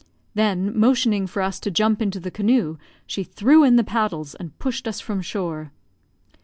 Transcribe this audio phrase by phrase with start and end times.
[0.33, 4.57] Then motioning for us to jump into the canoe, she threw in the paddles, and
[4.57, 5.71] pushed us from shore.